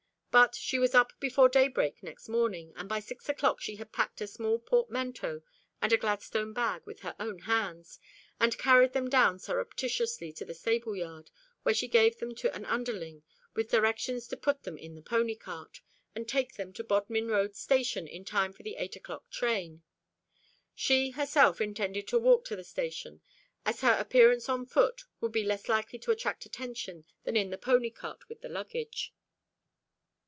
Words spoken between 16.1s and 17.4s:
and take them to Bodmin